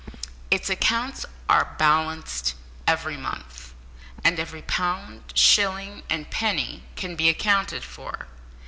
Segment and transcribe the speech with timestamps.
[0.49, 2.55] Its accounts are balanced
[2.87, 3.75] every month,
[4.23, 8.27] and every pound, shilling, and penny can be accounted for.